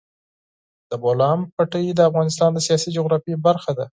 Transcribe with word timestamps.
د 0.89 0.91
بولان 1.03 1.39
پټي 1.55 1.85
د 1.95 1.99
افغانستان 2.09 2.49
د 2.53 2.59
سیاسي 2.67 2.89
جغرافیه 2.97 3.37
برخه 3.47 3.71
ده. 3.79 3.85